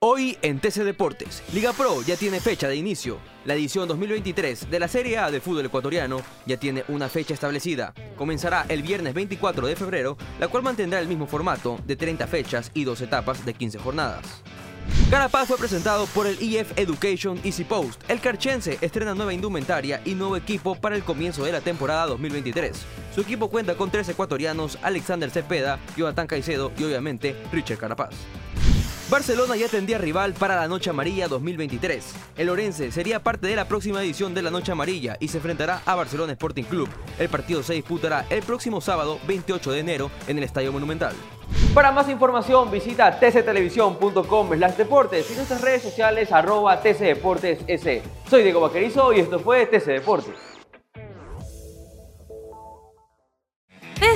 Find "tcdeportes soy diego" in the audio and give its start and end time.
46.82-48.60